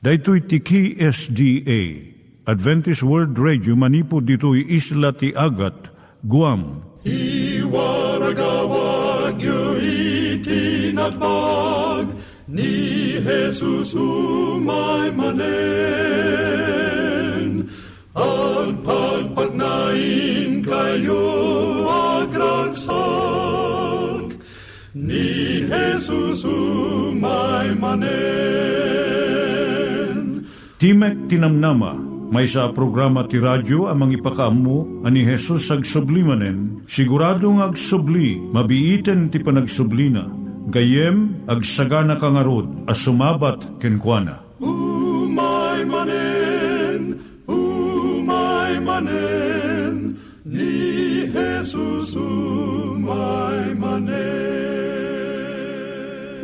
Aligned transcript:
Daitui 0.00 0.40
tiki 0.48 0.96
SDA 0.96 2.08
Adventist 2.48 3.02
World 3.04 3.36
Radio 3.36 3.76
manipud 3.76 4.24
ditui 4.24 4.64
isla 4.72 5.12
ti 5.12 5.28
Agat 5.36 5.92
Guam. 6.24 6.80
I 7.04 7.60
waragawag 7.68 9.36
yu 9.36 9.76
itinatpag 10.40 12.16
ni 12.48 13.20
Jesus 13.20 13.92
umay 13.92 15.12
manen. 15.12 15.44
Ang 18.16 18.80
pagpagnain 18.80 20.64
kayo 20.64 21.28
agkansak 22.24 22.88
ni 24.96 25.60
Jesus 25.68 26.48
umay 26.48 27.76
manen. 27.76 29.19
Timek 30.80 31.28
Tinamnama, 31.28 31.92
may 32.32 32.48
sa 32.48 32.72
programa 32.72 33.28
ti 33.28 33.36
radyo 33.36 33.84
amang 33.92 34.16
ipakaamu 34.16 35.04
ani 35.04 35.28
Jesus 35.28 35.68
ag 35.68 35.84
sublimanen, 35.84 36.88
siguradong 36.88 37.60
ag 37.60 37.76
subli, 37.76 38.40
mabiiten 38.40 39.28
ti 39.28 39.44
panagsublina, 39.44 40.24
gayem 40.72 41.44
ag 41.52 41.68
sagana 41.68 42.16
kangarod 42.16 42.88
as 42.88 42.96
sumabat 43.04 43.76
kenkwana. 43.76 44.49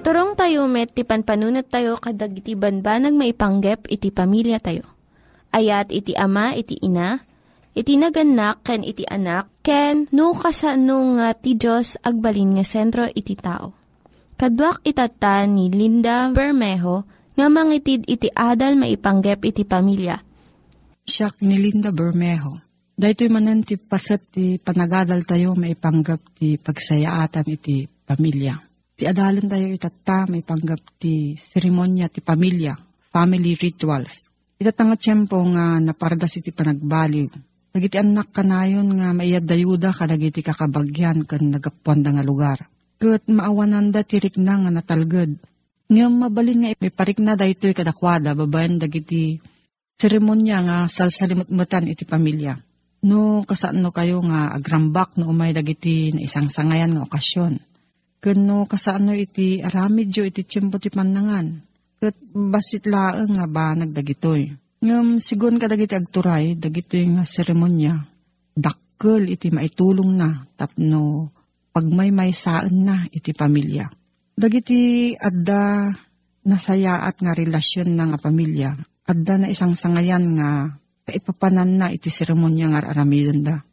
Iturong 0.00 0.32
tayo 0.32 0.64
met, 0.64 0.96
ti 0.96 1.04
panpanunat 1.04 1.68
tayo 1.68 2.00
kadag 2.00 2.32
iti 2.32 2.56
banbanag 2.56 3.12
maipanggep 3.12 3.84
iti 3.84 4.08
pamilya 4.08 4.56
tayo. 4.56 4.88
Ayat 5.52 5.92
iti 5.92 6.16
ama, 6.16 6.56
iti 6.56 6.80
ina, 6.80 7.20
iti 7.76 8.00
naganak, 8.00 8.64
ken 8.64 8.80
iti 8.80 9.04
anak, 9.04 9.52
ken 9.60 10.08
no, 10.16 10.32
kasano 10.32 11.20
nga 11.20 11.36
ti 11.36 11.52
Diyos 11.52 12.00
agbalin 12.00 12.56
nga 12.56 12.64
sentro 12.64 13.04
iti 13.12 13.36
tao. 13.36 13.76
Kaduak 14.40 14.80
itata 14.88 15.44
ni 15.44 15.68
Linda 15.68 16.32
Bermejo 16.32 17.04
nga 17.36 17.52
mangitid 17.52 18.08
iti 18.08 18.32
adal 18.32 18.80
maipanggep 18.80 19.44
iti 19.52 19.68
pamilya. 19.68 20.16
Siya 21.04 21.28
ni 21.44 21.60
Linda 21.60 21.92
Bermejo. 21.92 22.56
Dahito 22.96 23.28
manan 23.28 23.68
ti 23.68 23.76
pasat 23.76 24.32
ti 24.32 24.56
panagadal 24.56 25.28
tayo 25.28 25.52
maipanggap 25.52 26.24
ti 26.40 26.56
pagsayaatan 26.56 27.44
iti 27.52 27.84
pamilya 27.84 28.69
Ti 29.00 29.08
adalan 29.08 29.48
tayo 29.48 29.64
itata 29.72 30.28
may 30.28 30.44
panggap 30.44 31.00
ti 31.00 31.32
seremonya 31.32 32.12
ti 32.12 32.20
pamilya, 32.20 32.76
family 33.08 33.56
rituals. 33.56 34.28
Itatanga 34.60 35.00
tiyempo 35.00 35.40
nga 35.56 35.80
napardas 35.80 36.36
iti 36.36 36.52
panagbaliw. 36.52 37.32
Nagiti 37.72 37.96
anak 37.96 38.28
kanayon 38.28 39.00
nga 39.00 39.16
maiyad 39.16 39.48
dayuda 39.48 39.96
kadagiti 39.96 40.44
kakabagyan 40.44 41.24
kan 41.24 41.48
nagapuan 41.48 42.04
nga 42.04 42.20
lugar. 42.20 42.68
Kat 43.00 43.24
maawanan 43.24 43.88
da 43.88 44.04
tirik 44.04 44.36
na 44.36 44.60
nga 44.60 44.68
natalgad. 44.68 45.32
Nga 45.88 46.06
mabalin 46.12 46.68
nga 46.68 46.76
iparik 46.76 47.24
na 47.24 47.40
daytoy 47.40 47.72
kadakwada 47.72 48.36
babayan 48.36 48.76
dagiti 48.76 49.40
seremonya 49.96 50.60
nga 50.60 50.76
salsalimutmutan 50.92 51.88
iti 51.88 52.04
pamilya. 52.04 52.60
No 53.00 53.48
kasano 53.48 53.96
kayo 53.96 54.20
nga 54.28 54.52
agrambak 54.52 55.16
no 55.16 55.32
umay 55.32 55.56
dagiti 55.56 56.12
na 56.12 56.20
isang 56.20 56.52
sangayan 56.52 56.92
nga 56.92 57.08
okasyon 57.08 57.69
Kano 58.20 58.68
kasano 58.68 59.16
iti 59.16 59.64
aramidyo 59.64 60.28
iti 60.28 60.44
tiyempo 60.44 60.76
ti 60.76 60.92
panangan. 60.92 61.56
Kat 61.96 62.12
basit 62.28 62.84
laang 62.84 63.32
nga 63.32 63.48
ba 63.48 63.72
nagdagitoy. 63.72 64.52
Ngam 64.84 65.16
sigon 65.16 65.56
ka 65.56 65.64
dagiti 65.72 65.96
agturay, 65.96 66.52
dagitoy 66.52 67.16
nga 67.16 67.24
seremonya. 67.24 68.04
Dakkel 68.52 69.24
iti 69.24 69.48
maitulong 69.48 70.12
na 70.12 70.44
tapno 70.52 71.32
pagmay 71.72 72.12
saan 72.36 72.84
na 72.84 73.08
iti 73.08 73.32
pamilya. 73.32 73.88
Dagiti 74.36 75.16
adda 75.16 75.88
nasayaat 76.44 77.24
nga 77.24 77.32
relasyon 77.32 77.88
na 77.96 78.04
nga 78.04 78.20
pamilya. 78.20 78.76
Adda 79.08 79.40
na 79.40 79.48
isang 79.48 79.72
sangayan 79.72 80.36
nga 80.36 80.76
kaipapanan 81.08 81.72
na 81.80 81.86
iti 81.88 82.12
seremonya 82.12 82.68
nga 82.68 82.84
aramidon 82.84 83.40
da. 83.40 83.64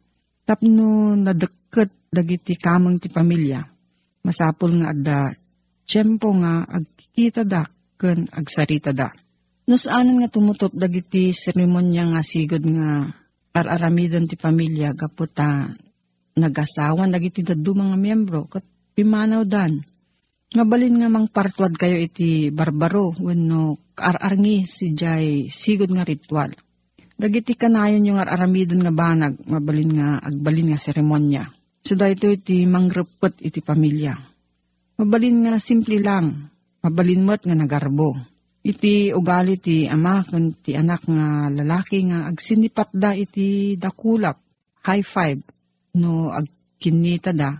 Tapno 0.48 1.12
nadeket 1.20 1.92
dagiti 2.08 2.56
kamang 2.56 2.96
ti 2.96 3.12
pamilya 3.12 3.76
masapul 4.24 4.82
nga 4.82 4.90
adda 4.94 5.20
tiyempo 5.88 6.28
nga 6.36 6.68
agkikita 6.68 7.42
da 7.48 7.64
ken 7.96 8.28
agsarita 8.28 8.92
da. 8.92 9.08
No 9.68 9.74
saanan 9.76 10.20
nga 10.20 10.28
tumutop 10.32 10.72
dagiti 10.76 11.32
seremonya 11.32 12.12
nga 12.12 12.22
sigod 12.24 12.64
nga 12.64 13.08
araramidon 13.56 14.30
ti 14.30 14.38
pamilya 14.38 14.94
gaputa 14.94 15.72
nagasawan 16.38 17.10
dagiti 17.10 17.42
daddu 17.42 17.74
mga 17.74 17.96
miyembro 17.98 18.46
kat 18.46 18.62
pimanaw 18.94 19.42
dan. 19.42 19.82
Mabalin 20.48 20.96
nga 21.02 21.12
mang 21.12 21.28
partwad 21.28 21.76
kayo 21.76 22.00
iti 22.00 22.48
barbaro 22.48 23.12
wenno 23.20 23.76
kaararngi 23.92 24.64
si 24.64 24.96
jay 24.96 25.52
sigod 25.52 25.92
nga 25.92 26.06
ritual. 26.06 26.56
Dagiti 27.18 27.58
kanayon 27.58 28.06
yung 28.06 28.22
araramidon 28.22 28.80
nga 28.80 28.94
banag 28.94 29.42
mabalin 29.44 29.90
nga 29.90 30.08
agbalin 30.22 30.72
nga 30.72 30.78
seremonya. 30.78 31.44
So 31.88 31.96
dahito 31.96 32.28
iti 32.28 32.68
mangrepot 32.68 33.40
iti 33.40 33.64
pamilya. 33.64 34.12
Mabalin 35.00 35.48
nga 35.48 35.56
simple 35.56 35.96
lang, 35.96 36.52
mabalin 36.84 37.24
mo't 37.24 37.48
nga 37.48 37.56
nagarbo. 37.56 38.12
Iti 38.60 39.08
ugali 39.16 39.56
ti 39.56 39.88
ama 39.88 40.20
kun 40.20 40.52
ti 40.52 40.76
anak 40.76 41.08
nga 41.08 41.48
lalaki 41.48 42.12
nga 42.12 42.28
agsinipat 42.28 42.92
da 42.92 43.16
iti 43.16 43.80
dakulap, 43.80 44.36
high 44.84 45.00
five, 45.00 45.40
no 45.96 46.28
agkinita 46.28 47.32
da. 47.32 47.56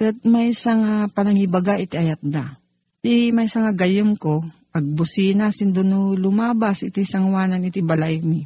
Kat 0.00 0.24
may 0.24 0.56
nga 0.56 1.12
panangibaga 1.12 1.76
iti 1.76 2.00
ayat 2.00 2.24
da. 2.24 2.56
Ti 3.04 3.28
may 3.28 3.44
nga 3.44 3.76
gayom 3.76 4.16
ko, 4.16 4.40
agbusina 4.72 5.52
sindo 5.52 5.84
lumabas 6.16 6.80
iti 6.80 7.04
sangwanan 7.04 7.68
iti 7.68 7.84
balay 7.84 8.24
mi. 8.24 8.40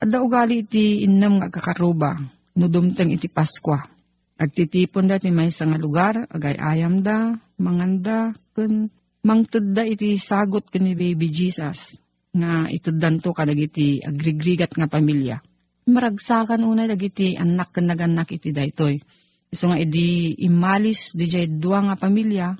Adda 0.00 0.24
ugali 0.24 0.64
iti 0.64 1.04
innam 1.04 1.44
nga 1.44 1.52
kakaruba, 1.52 2.16
no 2.56 2.64
dumteng 2.72 3.12
iti 3.12 3.28
Paskwa 3.28 3.99
Agtitipon 4.40 5.04
da 5.04 5.20
ti 5.20 5.28
may 5.28 5.52
nga 5.52 5.76
lugar, 5.76 6.24
agay 6.32 6.56
ayam 6.56 7.04
da, 7.04 7.36
manganda, 7.60 8.32
kun 8.56 8.88
mangtud 9.20 9.76
da 9.76 9.84
iti 9.84 10.16
sagot 10.16 10.64
kun 10.72 10.88
ni 10.88 10.96
baby 10.96 11.28
Jesus, 11.28 12.00
nga 12.32 12.64
ituddan 12.72 13.20
to 13.20 13.36
kadagiti 13.36 14.00
agrigrigat 14.00 14.72
nga 14.72 14.88
pamilya. 14.88 15.44
Maragsakan 15.84 16.64
una 16.64 16.88
dagiti 16.88 17.36
anak 17.36 17.76
kan 17.76 17.84
naganak 17.84 18.32
iti 18.32 18.48
daytoy. 18.48 19.04
So 19.52 19.68
nga 19.68 19.76
idi 19.76 20.32
imalis 20.40 21.12
di 21.12 21.28
jay 21.28 21.44
dua 21.44 21.84
nga 21.84 22.00
pamilya, 22.00 22.56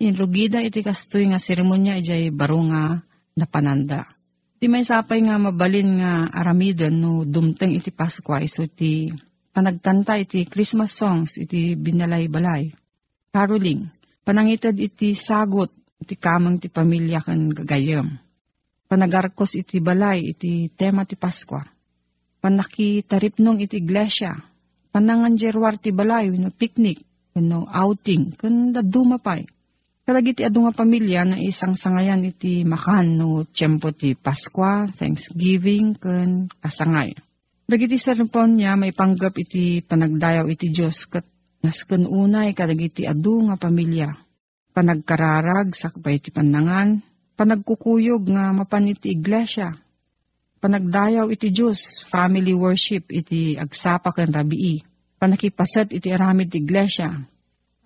inrugida 0.00 0.64
iti 0.64 0.80
kastoy 0.80 1.28
nga 1.28 1.36
seremonya 1.36 2.00
ijay 2.00 2.32
baro 2.32 2.64
nga 2.64 3.04
napananda. 3.36 4.08
Di 4.56 4.72
may 4.72 4.88
sapay 4.88 5.20
nga 5.24 5.36
mabalin 5.36 6.00
nga 6.00 6.32
aramiden 6.32 6.96
no 6.96 7.28
dumteng 7.28 7.76
iti 7.76 7.92
Paskwa 7.92 8.40
iso 8.40 8.64
ti 8.64 9.12
panagkanta 9.50 10.16
iti 10.16 10.46
Christmas 10.46 10.94
songs 10.94 11.36
iti 11.36 11.74
binalay-balay. 11.74 12.70
Caroling, 13.30 13.86
panangitad 14.26 14.74
iti 14.78 15.14
sagot 15.14 15.70
iti 16.00 16.16
kamang 16.16 16.58
ti 16.58 16.72
pamilya 16.72 17.20
kan 17.22 17.52
gagayam. 17.52 18.18
Panagarkos 18.90 19.54
iti 19.54 19.78
balay 19.78 20.34
iti 20.34 20.66
tema 20.74 21.06
ti 21.06 21.14
Paskwa. 21.14 21.62
Panakitaripnong 22.42 23.62
iti 23.62 23.78
iglesia. 23.78 24.34
Pananganjerwar 24.90 25.78
ti 25.78 25.94
balay 25.94 26.26
no 26.34 26.50
picnic, 26.50 26.98
no 27.38 27.62
outing, 27.70 28.34
kan 28.34 28.74
dumapay. 28.74 29.46
Kalagiti 30.02 30.42
adu 30.42 30.66
nga 30.66 30.74
pamilya 30.74 31.22
na 31.22 31.38
isang 31.38 31.78
sangayan 31.78 32.26
iti 32.26 32.66
makan 32.66 33.14
no 33.14 33.46
tiyempo 33.46 33.94
ti 33.94 34.18
Paskwa, 34.18 34.90
Thanksgiving, 34.90 35.94
kan 35.94 36.50
kasangay. 36.58 37.14
Dagiti 37.70 38.02
sarpon 38.02 38.58
niya 38.58 38.74
may 38.74 38.90
panggap 38.90 39.38
iti 39.38 39.78
panagdayaw 39.78 40.42
iti 40.50 40.74
Diyos 40.74 41.06
kat 41.06 41.22
nasken 41.62 42.02
unay 42.02 42.50
kadagiti 42.50 43.06
adu 43.06 43.46
nga 43.46 43.54
pamilya. 43.54 44.10
Panagkararag 44.74 45.70
sakbay 45.70 46.18
iti 46.18 46.34
panangan, 46.34 46.98
panagkukuyog 47.38 48.26
nga 48.26 48.50
mapan 48.50 48.90
iti 48.90 49.14
iglesia. 49.14 49.70
Panagdayaw 50.58 51.30
iti 51.30 51.54
Diyos, 51.54 52.02
family 52.10 52.58
worship 52.58 53.06
iti 53.14 53.54
agsapa 53.54 54.10
ken 54.18 54.34
rabii. 54.34 54.82
Panakipasat 55.22 55.94
iti 55.94 56.10
aramid 56.10 56.50
iti 56.50 56.66
iglesia. 56.66 57.22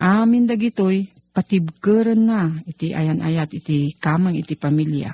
Amin 0.01 0.49
dagitoy, 0.49 1.13
patibgeren 1.37 2.25
na 2.25 2.57
iti 2.65 2.97
ayan-ayat 2.97 3.53
iti 3.53 3.93
kamang 4.01 4.33
iti 4.33 4.57
pamilya. 4.57 5.13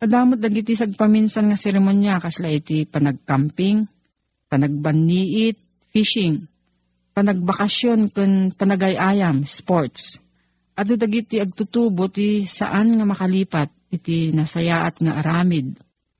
Kadamot 0.00 0.40
dagiti 0.40 0.72
sagpaminsan 0.72 1.52
nga 1.52 1.56
seremonya 1.60 2.16
kasla 2.16 2.48
iti 2.48 2.88
panagcamping, 2.88 3.92
panagbanniit, 4.46 5.58
fishing, 5.90 6.46
panagbakasyon 7.16 8.12
kun 8.12 8.52
panagayayam, 8.52 9.48
sports. 9.48 10.20
At 10.76 10.92
dagiti 10.92 11.40
agtutubo 11.40 12.12
ti 12.12 12.44
saan 12.44 13.00
nga 13.00 13.08
makalipat 13.08 13.72
iti 13.88 14.28
nasayaat 14.36 15.00
nga 15.00 15.24
aramid, 15.24 15.72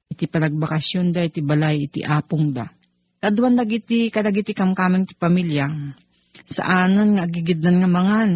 iti 0.09 0.25
panagbakasyon 0.25 1.13
da 1.13 1.29
iti 1.29 1.45
balay 1.45 1.85
iti 1.85 2.01
apong 2.01 2.57
da. 2.57 2.73
Kaduan 3.21 3.61
dagiti 3.61 4.09
kadagiti 4.09 4.57
kamkamang 4.57 5.05
ti 5.05 5.13
pamilya, 5.13 5.69
saanan 6.49 7.21
nga 7.21 7.29
agigidnan 7.29 7.85
nga 7.85 7.91
mangan, 7.91 8.31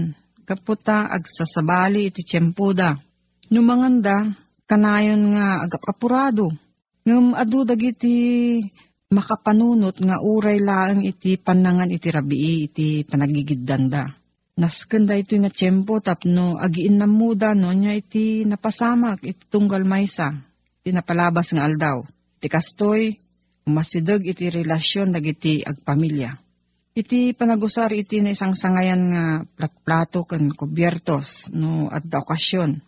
kaputa 0.44 1.09
agsasabali 1.09 2.12
iti 2.12 2.20
tiyempo 2.20 2.76
da. 2.76 3.00
Numangan 3.49 3.97
da, 4.04 4.16
kanayon 4.68 5.35
nga 5.35 5.64
agapapurado. 5.64 6.52
Ngam 7.09 7.32
adu 7.32 7.64
dagiti 7.64 8.61
makapanunot 9.11 9.99
nga 10.07 10.23
uray 10.23 10.62
laang 10.62 11.02
iti 11.02 11.35
panangan 11.35 11.90
iti 11.90 12.09
rabii 12.14 12.71
iti 12.71 12.88
panagigiddanda. 13.02 14.07
Naskanda 14.55 15.19
ito 15.19 15.35
nga 15.35 15.50
tiyempo 15.50 15.99
tapno 15.99 16.55
agiin 16.55 17.02
na 17.02 17.11
muda 17.11 17.50
no 17.59 17.75
nya 17.75 17.90
iti 17.90 18.47
napasamak 18.47 19.26
iti 19.26 19.43
tunggal 19.50 19.83
maysa 19.83 20.38
iti 20.83 20.95
napalabas 20.95 21.50
nga 21.50 21.67
aldaw. 21.67 22.07
Iti 22.38 22.47
kastoy 22.47 23.19
masideg 23.67 24.23
iti 24.31 24.47
relasyon 24.47 25.11
dagiti 25.11 25.67
agpamilya. 25.67 26.38
Iti 26.95 27.35
panagusar 27.35 27.90
iti 27.90 28.23
na 28.23 28.31
isang 28.31 28.55
sangayan 28.55 29.02
nga 29.11 29.25
platplato 29.43 30.23
kan 30.23 30.55
kubyertos 30.55 31.50
no 31.50 31.90
at 31.90 32.07
okasyon. 32.07 32.79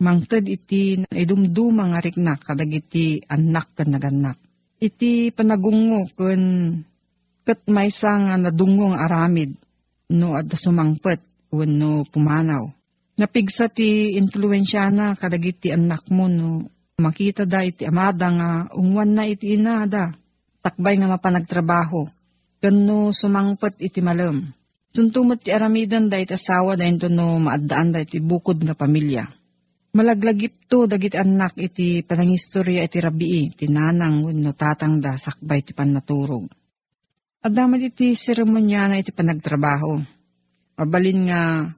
Mangted 0.00 0.48
iti 0.48 1.04
idumduma 1.12 1.92
nga 1.92 2.00
rikna 2.00 2.40
kadagiti 2.40 3.20
anak 3.28 3.76
kan 3.76 3.92
naganak 3.92 4.40
iti 4.82 5.30
panagungo 5.30 6.10
kun 6.18 6.42
kat 7.46 7.62
maysa 7.70 8.18
nga 8.18 8.34
nadungong 8.34 8.98
aramid 8.98 9.54
no 10.10 10.34
adda 10.34 10.58
sumangpet 10.58 11.22
wenno 11.54 12.02
pumanaw. 12.10 12.66
Napigsa 13.14 13.70
ti 13.70 14.18
influensya 14.18 14.90
na 14.90 15.14
kadagiti 15.14 15.70
anak 15.70 16.10
mo 16.10 16.26
no 16.26 16.66
makita 16.98 17.46
da 17.46 17.62
iti 17.62 17.86
amada 17.86 18.26
nga 18.34 18.48
ungwan 18.74 19.14
na 19.14 19.22
iti 19.28 19.54
inada. 19.54 20.10
Takbay 20.62 20.98
nga 20.98 21.10
mapanagtrabaho. 21.10 22.06
Kano 22.62 23.10
sumangpet 23.10 23.78
iti 23.82 23.98
malam. 23.98 24.54
Suntumot 24.94 25.42
ti 25.42 25.50
aramidan 25.50 26.06
da 26.06 26.18
iti 26.18 26.34
asawa 26.34 26.78
da 26.78 26.86
ito 26.86 27.10
no 27.10 27.38
maadaan 27.42 27.94
da 27.94 28.02
iti 28.02 28.18
bukod 28.22 28.62
nga 28.62 28.74
pamilya. 28.74 29.26
Malaglagip 29.92 30.72
to 30.72 30.88
dagiti 30.88 31.20
anak 31.20 31.52
iti 31.60 32.00
panangistorya 32.00 32.88
iti 32.88 32.96
rabii, 32.96 33.52
ti 33.52 33.68
nanang 33.68 34.24
wenno 34.24 34.56
tatang 34.56 35.04
da 35.04 35.20
sakbay 35.20 35.60
ti 35.60 35.76
pannaturog. 35.76 36.48
Adama 37.44 37.76
iti 37.76 38.16
seremonya 38.16 38.88
na 38.88 38.96
iti 38.96 39.12
panagtrabaho. 39.12 40.00
Mabalin 40.80 41.18
nga 41.28 41.68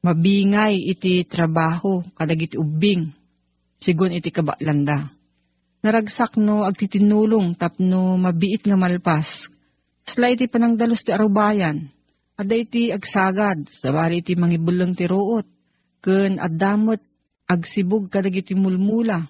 mabingay 0.00 0.88
iti 0.88 1.20
trabaho 1.28 2.00
kadagiti 2.16 2.56
ubing 2.56 3.12
sigon 3.76 4.16
iti 4.16 4.32
kabalanda. 4.32 5.12
Naragsak 5.84 6.40
no 6.40 6.64
agtitinulong 6.64 7.60
tapno 7.60 8.16
mabiit 8.16 8.64
nga 8.64 8.80
malpas. 8.80 9.52
Sla 10.08 10.32
iti 10.32 10.48
panangdalos 10.48 11.04
ti 11.04 11.12
arubayan. 11.12 11.92
Ada 12.40 12.56
iti 12.56 12.88
agsagad, 12.88 13.68
sabari 13.68 14.24
iti 14.24 14.32
mangibulang 14.32 14.96
ti 14.96 15.04
ruot. 15.04 15.44
Kun 16.00 16.40
adamot 16.40 17.04
agsibog 17.48 18.08
kadagiti 18.12 18.52
mulmula. 18.56 19.28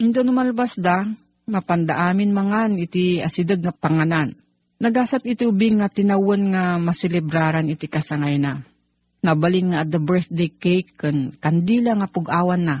Indo 0.00 0.24
numalbas 0.24 0.80
da, 0.80 1.06
mapandaamin 1.46 2.32
mangan 2.32 2.78
iti 2.80 3.22
asidag 3.22 3.60
nga 3.62 3.74
panganan. 3.74 4.34
Nagasat 4.82 5.22
iti 5.28 5.46
ubing 5.46 5.78
nga 5.78 5.88
tinawan 5.92 6.42
nga 6.50 6.64
maselebraran 6.80 7.70
iti 7.70 7.86
kasangay 7.86 8.40
na 8.40 8.66
nabaling 9.22 9.72
nga 9.72 9.86
at 9.86 9.88
the 9.88 10.02
birthday 10.02 10.50
cake 10.50 10.98
kan 10.98 11.32
kandila 11.38 11.94
nga 11.96 12.10
pugawan 12.10 12.66
na. 12.66 12.76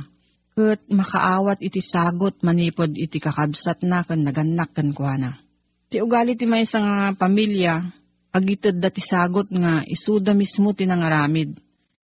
Kat 0.52 0.84
makaawat 0.84 1.64
iti 1.64 1.80
sagot 1.80 2.44
manipod 2.44 2.92
iti 2.92 3.16
kakabsat 3.16 3.88
na 3.88 4.04
kan 4.04 4.20
naganak 4.20 4.76
kan 4.76 4.92
kuana. 4.92 5.40
Ti 5.88 6.04
ugali 6.04 6.36
ti 6.36 6.44
may 6.44 6.68
nga 6.68 7.16
pamilya, 7.16 7.88
agitid 8.36 8.76
dati 8.76 9.00
sagot 9.00 9.48
nga 9.48 9.80
isuda 9.88 10.36
mismo 10.36 10.76
tinangaramid. 10.76 11.56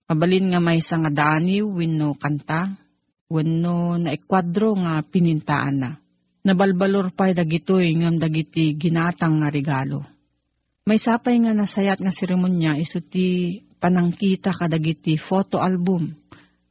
Mabalin 0.08 0.48
nga 0.48 0.60
may 0.64 0.80
nga 0.80 1.12
dani 1.12 1.60
wenno 1.60 2.16
kanta, 2.16 2.72
wenno 3.28 4.00
na 4.00 4.16
ekwadro 4.16 4.72
nga 4.80 5.04
pinintaan 5.04 5.76
na. 5.76 5.90
Nabalbalor 6.48 7.12
pa'y 7.12 7.36
dagitoy 7.36 7.92
ngam 8.00 8.16
dagiti 8.16 8.72
ginatang 8.72 9.44
nga 9.44 9.52
regalo. 9.52 10.00
May 10.88 10.96
sapay 10.96 11.36
nga 11.44 11.52
nasayat 11.52 12.00
nga 12.00 12.08
seremonya 12.08 12.80
iso 12.80 13.04
ti 13.04 13.60
panangkita 13.76 14.56
kadagiti 14.56 15.20
photo 15.20 15.60
album 15.60 16.08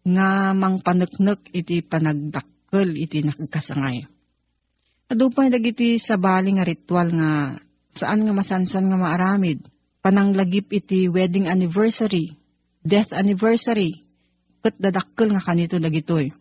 nga 0.01 0.57
mang 0.57 0.81
paneknek 0.81 1.53
iti 1.53 1.85
panagdakkel 1.85 2.89
iti 2.97 3.21
nakikasangay. 3.21 4.09
Adupay 5.13 5.53
dagiti 5.53 6.01
sabali 6.01 6.57
nga 6.57 6.65
ritual 6.65 7.13
nga 7.13 7.53
saan 7.93 8.25
nga 8.25 8.33
masansan 8.33 8.89
nga 8.89 8.97
maaramid, 8.97 9.61
pananglagip 10.01 10.73
iti 10.73 11.05
wedding 11.05 11.45
anniversary, 11.45 12.33
death 12.87 13.11
anniversary, 13.11 14.07
kat 14.63 14.79
dadakkel 14.79 15.35
nga 15.35 15.43
kanito 15.43 15.75
dagitoy. 15.77 16.31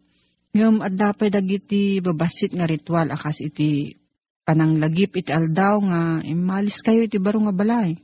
Ngam 0.54 0.80
at 0.80 0.94
dapay 0.94 1.28
dagiti 1.28 1.98
babasit 2.00 2.54
nga 2.54 2.64
ritual 2.64 3.10
akas 3.12 3.44
iti 3.44 3.98
pananglagip 4.46 5.18
iti 5.18 5.34
aldaw 5.34 5.76
nga 5.82 6.00
imalis 6.22 6.80
kayo 6.80 7.04
iti 7.04 7.18
baro 7.18 7.42
nga 7.44 7.52
balay 7.52 7.98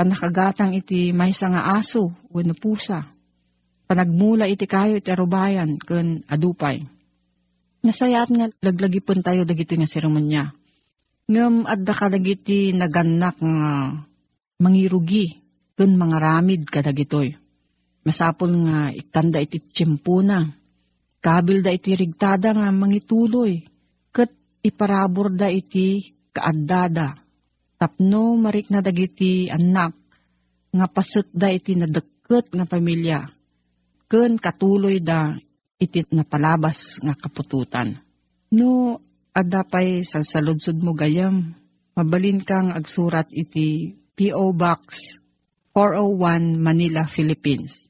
panakagatang 0.00 0.72
iti 0.72 1.12
maysa 1.12 1.52
nga 1.52 1.76
aso 1.76 2.16
wenno 2.32 2.56
pusa. 2.56 3.04
Panagmula 3.84 4.48
iti 4.48 4.64
kayo 4.64 4.96
iti 4.96 5.12
arubayan 5.12 5.76
ken 5.76 6.24
adupay. 6.24 6.80
Nasayat 7.84 8.32
nga 8.32 8.48
laglagipon 8.64 9.20
tayo 9.20 9.44
dagiti 9.44 9.76
nga 9.76 9.84
seremonya. 9.84 10.56
Ngem 11.28 11.68
adda 11.68 11.92
ka 11.92 12.08
dagiti 12.08 12.72
naganak 12.72 13.36
nga 13.44 13.92
mangirugi 14.56 15.36
ken 15.76 16.00
mga 16.00 16.16
ramid 16.16 16.64
kadagitoy. 16.64 17.36
Masapol 18.10 18.66
nga 18.66 18.90
itanda 18.90 19.38
iti 19.38 19.62
tiyempuna. 19.62 20.50
Kabil 21.22 21.62
da 21.62 21.70
iti 21.70 21.94
rigtada 21.94 22.50
nga 22.50 22.74
mangituloy. 22.74 23.62
Ket 24.10 24.34
iparabor 24.66 25.30
da 25.30 25.46
iti 25.46 26.10
kaaddada 26.34 27.14
tapno 27.78 28.34
marik 28.34 28.68
na 28.68 28.82
dagiti 28.82 29.46
anak 29.46 29.94
nga 30.74 30.86
paset 30.90 31.30
da 31.30 31.48
iti 31.54 31.78
nadeket 31.78 32.50
nga 32.50 32.66
pamilya 32.66 33.30
ken 34.10 34.36
katuloy 34.42 34.98
da 34.98 35.38
iti 35.78 36.04
napalabas 36.10 36.98
nga 37.00 37.14
kapututan. 37.14 37.96
No, 38.50 38.98
adda 39.32 39.62
pa'y 39.62 40.02
sasaludsod 40.02 40.82
mo 40.82 40.92
gayam, 40.98 41.54
mabalin 41.94 42.42
kang 42.42 42.74
agsurat 42.74 43.30
iti 43.30 43.94
P.O. 44.18 44.50
Box 44.52 45.16
401 45.72 46.58
Manila, 46.58 47.06
Philippines. 47.06 47.89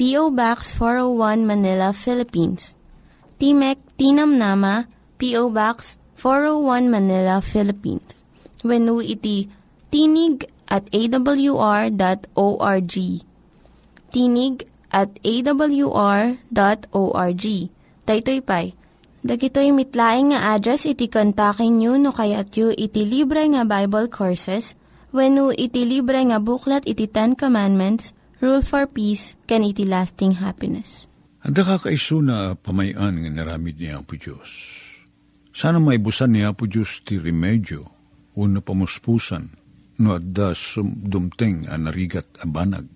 P.O. 0.00 0.32
Box 0.32 0.72
401 0.80 1.44
Manila, 1.44 1.92
Philippines. 1.92 2.72
Timek 3.36 3.76
Tinam 4.00 4.40
Nama, 4.40 4.88
P.O. 5.20 5.52
Box 5.52 6.00
401 6.16 6.88
Manila, 6.88 7.44
Philippines. 7.44 8.24
When 8.64 8.88
iti 9.04 9.52
tinig 9.92 10.48
at 10.72 10.88
awr.org. 10.88 11.92
Tinig 14.08 14.56
at 14.88 15.10
awr.org. 15.20 16.34
Daytoy 18.08 18.40
pay. 18.40 18.66
Dagitoy 19.20 19.68
mitlaing 19.76 20.32
nga 20.32 20.56
address 20.56 20.88
iti 20.88 21.12
kontakin 21.12 21.76
nyo 21.76 22.00
no 22.00 22.16
kayat 22.16 22.56
yu 22.56 22.72
iti 22.72 23.04
libre 23.04 23.44
nga 23.52 23.68
Bible 23.68 24.08
Courses 24.08 24.72
when 25.12 25.36
iti 25.60 25.84
libre 25.84 26.24
nga 26.24 26.40
buklat 26.40 26.88
iti 26.88 27.04
Ten 27.04 27.36
Commandments, 27.36 28.16
Rule 28.40 28.64
for 28.64 28.88
Peace, 28.88 29.36
can 29.44 29.60
iti 29.62 29.84
lasting 29.84 30.40
happiness. 30.40 31.04
Anda 31.44 31.64
ka 31.64 31.76
kaiso 31.88 32.24
na 32.24 32.56
pamayan 32.56 33.20
nga 33.20 33.30
naramid 33.32 33.76
niya 33.76 34.00
po 34.04 34.16
Diyos 34.16 34.80
sana 35.50 35.82
may 35.82 35.98
busan 35.98 36.34
niya 36.34 36.54
po 36.54 36.64
Diyos 36.64 37.02
ti 37.04 37.18
remedyo, 37.18 37.84
uno 38.38 38.58
pamuspusan, 38.62 39.44
no 40.00 40.16
adda 40.16 40.54
dumteng 41.04 41.68
a 41.68 41.76
narigat 41.76 42.40
a 42.40 42.46
banag. 42.46 42.86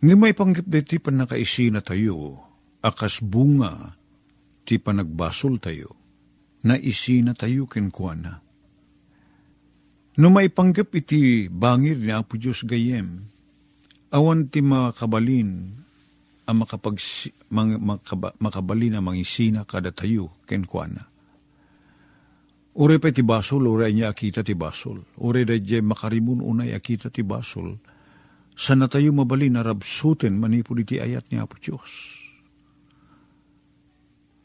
May 0.00 0.32
panggip 0.32 0.68
de 0.68 0.80
ti 0.84 0.96
panakaisi 1.00 1.72
na 1.72 1.80
tayo, 1.84 2.40
akas 2.84 3.20
bunga 3.24 3.96
ti 4.64 4.80
panagbasol 4.80 5.60
tayo, 5.60 5.96
na 6.64 6.76
isi 6.76 7.24
na 7.24 7.32
tayo 7.32 7.64
kenkwana. 7.68 8.40
No 10.20 10.28
may 10.28 10.52
panggip 10.52 10.92
iti 10.92 11.48
bangir 11.48 11.96
ni 11.96 12.12
Apo 12.12 12.36
Diyos 12.36 12.64
gayem, 12.68 13.28
awan 14.10 14.50
ti 14.50 14.60
makabalin 14.62 15.80
ang 16.50 16.66
makapag, 16.66 16.98
makaba, 17.54 18.34
makabalin 18.42 18.98
ang 18.98 19.06
mangisina 19.06 19.62
kada 19.62 19.94
tayo 19.94 20.34
kenkwana. 20.50 21.06
Ure 22.74 22.98
pa 23.02 23.10
ti 23.10 23.22
basol, 23.22 23.66
ure 23.66 23.90
niya 23.90 24.10
akita 24.10 24.46
ti 24.46 24.54
basol. 24.54 25.02
Ure 25.22 25.42
da 25.46 25.54
je 25.58 25.82
makarimun 25.82 26.42
unay 26.42 26.74
akita 26.74 27.10
ti 27.10 27.22
basol. 27.22 27.78
Sana 28.54 28.90
tayo 28.90 29.14
mabali 29.14 29.50
na 29.50 29.62
rabsuten 29.62 30.38
manipod 30.38 30.82
iti 30.82 30.98
ayat 30.98 31.30
ni 31.30 31.38
Apo 31.38 31.58
Diyos. 31.58 32.18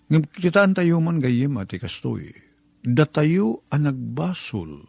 Ngam 0.10 0.30
kitaan 0.30 0.78
tayo 0.78 1.02
man 1.02 1.18
gayem 1.18 1.58
ati 1.58 1.82
kastoy. 1.82 2.30
Da 2.86 3.10
ang 3.10 3.82
nagbasol. 3.82 4.86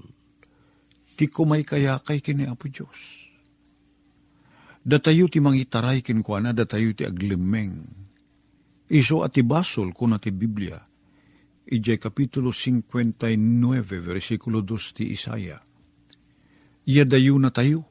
Ti 1.17 1.25
kumay 1.33 1.65
kaya 1.65 1.97
kay 2.05 2.21
kini 2.21 2.45
Apo 2.45 2.69
Diyos. 2.69 3.26
Da 4.87 5.03
tayo 5.03 5.27
ti 5.27 5.43
mangitaray 5.43 5.99
kinkwana, 5.99 6.55
da 6.55 6.63
tayo 6.63 6.95
ti 6.95 7.03
aglimeng. 7.03 7.83
Iso 8.87 9.27
ati 9.27 9.43
basol 9.43 9.91
kuna 9.91 10.23
ti 10.23 10.31
Biblia 10.31 10.79
Ije 11.67 11.99
kapitulo 11.99 12.55
59, 12.55 13.99
versikulo 13.99 14.63
2 14.63 14.95
ti 14.95 15.11
Isaya. 15.11 15.59
Iyadayo 16.87 17.35
na 17.43 17.51
tayo. 17.51 17.83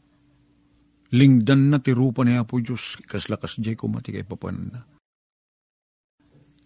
Lingdan 1.11 1.67
na 1.67 1.83
ti 1.83 1.91
rupa 1.91 2.23
ni 2.23 2.39
Apo 2.39 2.63
Diyos, 2.63 2.95
kaslakas 3.03 3.59
jay 3.59 3.75
kumati 3.75 4.15
kay 4.15 4.23
papanan 4.23 4.67
na. 4.71 4.79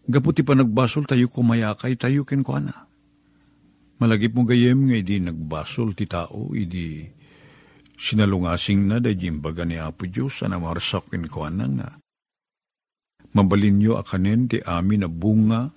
Gaputi 0.05 0.45
pa 0.45 0.53
nagbasol 0.53 1.09
tayo 1.09 1.33
kumayakay 1.33 1.98
tayo 1.98 2.21
kenkwana. 2.25 2.86
Malagip 3.98 4.38
mo 4.38 4.45
gayem 4.45 4.86
nga 4.86 4.95
idi 5.01 5.17
nagbasol 5.17 5.98
ti 5.98 6.05
tao, 6.05 6.53
idi 6.53 7.09
sinalungasing 7.99 8.87
na 8.87 9.03
da 9.03 9.11
jimbaga 9.11 9.67
ni 9.67 9.75
Apo 9.75 10.07
Diyos, 10.07 10.39
ana 10.47 10.55
marsak 10.55 11.11
kenkwana 11.11 11.67
nga. 11.67 11.89
Mabalin 13.35 13.77
nyo 13.77 13.99
akanen 13.99 14.47
ti 14.47 14.63
amin 14.63 15.03
na 15.03 15.09
bunga, 15.11 15.69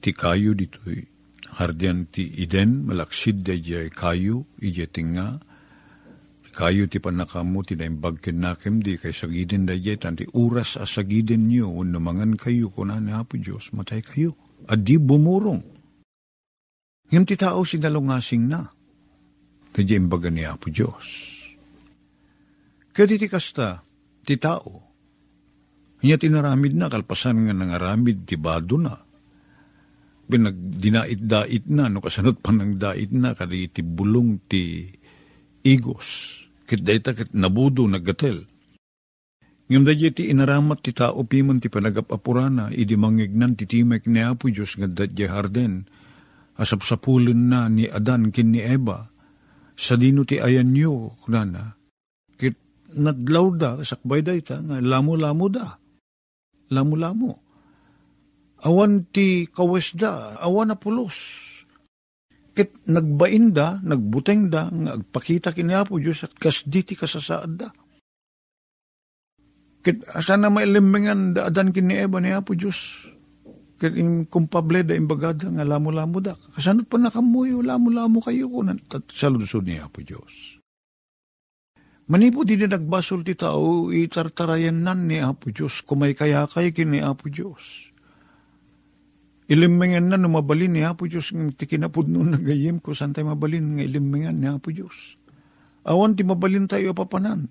ti 0.00 0.16
kayo 0.16 0.56
dito'y 0.56 1.04
hardian 1.60 2.08
ti 2.08 2.24
iden, 2.40 2.88
malaksid 2.88 3.44
da 3.44 3.54
jay 3.54 3.92
kayo, 3.92 4.48
ije 4.58 4.88
tinga, 4.88 5.38
kayo 6.56 6.88
ti 6.88 6.96
panakamu 6.96 7.60
ti 7.60 7.76
naimbag 7.76 8.24
nakem 8.32 8.80
di 8.80 8.96
kay 8.96 9.12
sagidin 9.12 9.68
da 9.68 9.76
jay 9.76 10.00
tanti 10.00 10.24
uras 10.32 10.80
a 10.80 10.88
sagidin 10.88 11.52
nyo 11.52 11.68
uno 11.68 12.00
mangan 12.00 12.40
kayo 12.40 12.72
kuna 12.72 12.96
ni 12.96 13.12
Apo 13.12 13.36
Diyos 13.36 13.76
matay 13.76 14.00
kayo. 14.00 14.32
Adi 14.64 14.96
bumurong. 14.96 15.60
Ngam 17.12 17.24
ti 17.28 17.36
tao 17.36 17.60
sinalungasing 17.62 18.48
na. 18.48 18.75
Jay 19.82 19.98
imbaga 19.98 20.30
ni 20.30 20.46
Apo 20.46 20.70
Diyos. 20.70 21.34
Kaya 22.94 23.10
ti 23.10 23.28
ti 24.26 24.34
tao, 24.40 24.86
Kanya 25.96 26.20
tinaramid 26.20 26.76
na, 26.76 26.92
kalpasan 26.92 27.48
nga 27.48 27.54
nangaramid, 27.56 28.28
ti 28.28 28.36
bado 28.36 28.76
na. 28.76 28.94
Pinagdinait-dait 30.28 31.64
na, 31.72 31.88
no 31.88 32.04
kasanot 32.04 32.38
pa 32.38 32.52
ng 32.52 32.76
dait 32.76 33.10
na, 33.10 33.32
kadi 33.32 33.66
ti 33.72 33.80
bulong 33.80 34.44
ti 34.44 34.92
igos. 35.64 36.38
Kit 36.62 36.84
dayta 36.84 37.16
kit 37.16 37.32
nabudo 37.32 37.88
naggatel. 37.88 38.44
Ngam 39.66 39.82
da 39.82 39.98
ti 39.98 40.30
inaramat 40.30 40.78
ti 40.84 40.94
tao 40.94 41.26
piman 41.26 41.58
ti 41.58 41.66
panagapapurana, 41.66 42.70
idi 42.70 42.94
mangignan 42.94 43.58
ti 43.58 43.66
timek 43.66 44.06
ni 44.06 44.22
Apo 44.22 44.46
Diyos 44.46 44.78
nga 44.78 44.86
dadya 44.86 45.32
harden, 45.32 45.90
asapsapulen 46.54 47.50
na 47.50 47.66
ni 47.66 47.90
Adan 47.90 48.30
kin 48.30 48.54
ni 48.54 48.62
Eva, 48.62 49.10
sa 49.76 49.94
dino 50.00 50.24
ti 50.24 50.40
ayan 50.40 50.72
nyo, 50.72 51.12
kunana, 51.20 51.76
kit 52.40 52.56
nadlaw 52.96 53.46
da, 53.54 53.70
sakbay 53.84 54.24
da 54.24 54.32
ita, 54.32 54.58
nga 54.64 54.80
lamo-lamo 54.80 55.46
da, 55.52 55.76
lamo-lamo. 56.72 57.32
Awan 58.64 59.12
ti 59.12 59.46
kawes 59.52 59.92
da, 59.94 60.40
awan 60.40 60.72
na 60.72 60.76
pulos, 60.80 61.46
Ket 62.56 62.72
nagbain 62.88 63.52
da, 63.52 63.76
nagbuteng 63.84 64.48
da, 64.48 64.72
nga 64.72 64.96
agpakita 64.96 65.52
kini 65.52 65.76
Apo 65.76 66.00
Diyos 66.00 66.24
at 66.24 66.32
kas 66.40 66.64
diti 66.64 66.96
kasasaad 66.96 67.52
da. 67.52 67.68
Ket 69.84 70.00
asana 70.16 70.48
may 70.48 70.64
limbingan 70.64 71.36
da 71.36 71.52
adan 71.52 71.68
kini 71.68 72.00
Eva 72.00 72.16
ni 72.16 72.32
Apo 72.32 72.56
Diyos. 72.56 73.12
Ket 73.76 73.92
in 73.92 74.24
kumpable 74.24 74.80
da 74.88 74.96
imbagada 74.96 75.52
nga 75.52 75.60
lamo-lamo 75.60 76.16
da. 76.24 76.32
Kasanot 76.56 76.88
pa 76.88 76.96
nakamuyo, 76.96 77.60
lamo-lamo 77.60 78.24
kayo 78.24 78.48
ko 78.48 78.64
sa 79.12 79.28
lusod 79.28 79.68
ni 79.68 79.76
Apo 79.76 80.00
Diyos. 80.00 80.56
Manipo 82.06 82.46
din 82.46 82.64
na 82.64 82.78
nagbasol 82.78 83.26
ti 83.26 83.34
tao, 83.34 83.92
itartarayan 83.92 84.80
nan 84.80 85.10
ni 85.10 85.20
Apo 85.20 85.52
Diyos, 85.52 85.84
kumay 85.84 86.16
kaya 86.16 86.48
kay 86.48 86.72
kini 86.72 87.04
Apo 87.04 87.28
Diyos. 87.28 87.92
Ilimengan 89.46 90.08
na 90.08 90.16
numabalin 90.16 90.72
ni 90.72 90.82
Apo 90.86 91.04
Diyos 91.04 91.36
ng 91.36 91.52
tikinapod 91.52 92.08
noon 92.08 92.34
na 92.34 92.38
gayim 92.40 92.80
ko 92.80 92.96
saan 92.96 93.12
tayo 93.12 93.30
mabalin 93.30 93.76
ng 93.76 93.84
ilimengan 93.84 94.38
ni 94.38 94.48
Apo 94.48 94.72
Diyos. 94.72 95.20
Awan 95.86 96.16
ti 96.16 96.24
mabalin 96.24 96.66
tayo 96.66 96.96
papanan. 96.96 97.46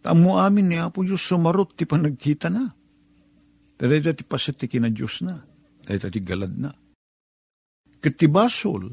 Tamo 0.00 0.40
amin 0.40 0.66
ni 0.70 0.76
Apo 0.80 1.04
Diyos 1.04 1.22
sumarot 1.22 1.76
ti 1.76 1.84
panagkita 1.84 2.48
na. 2.48 2.83
Dahil 3.74 4.14
ti 4.14 4.22
pasit 4.22 4.58
ti 4.58 4.70
kina 4.70 4.90
Diyos 4.90 5.22
na. 5.26 5.38
Dahil 5.82 5.98
ti 5.98 6.20
galad 6.22 6.54
na. 6.54 6.70
Katibasol, 7.98 8.84